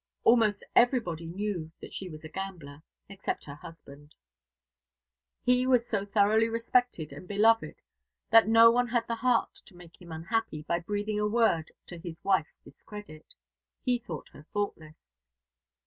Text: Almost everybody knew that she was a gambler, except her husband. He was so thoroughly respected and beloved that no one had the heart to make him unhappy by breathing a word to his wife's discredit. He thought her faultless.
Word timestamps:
Almost 0.23 0.65
everybody 0.75 1.29
knew 1.29 1.71
that 1.79 1.93
she 1.93 2.09
was 2.09 2.23
a 2.23 2.27
gambler, 2.29 2.81
except 3.07 3.45
her 3.45 3.53
husband. 3.53 4.15
He 5.43 5.67
was 5.67 5.85
so 5.87 6.05
thoroughly 6.05 6.49
respected 6.49 7.13
and 7.13 7.27
beloved 7.27 7.75
that 8.31 8.47
no 8.47 8.71
one 8.71 8.87
had 8.87 9.05
the 9.07 9.13
heart 9.17 9.53
to 9.63 9.75
make 9.75 10.01
him 10.01 10.11
unhappy 10.11 10.63
by 10.63 10.79
breathing 10.79 11.19
a 11.19 11.27
word 11.27 11.71
to 11.85 11.99
his 11.99 12.19
wife's 12.23 12.57
discredit. 12.57 13.35
He 13.83 13.99
thought 13.99 14.29
her 14.29 14.47
faultless. 14.51 15.03